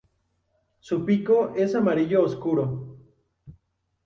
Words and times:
Su 0.79 1.05
pico 1.05 1.53
es 1.55 1.75
amarillo 1.75 2.23
oscuro. 2.23 2.97